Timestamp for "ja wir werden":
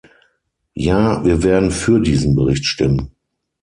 0.73-1.69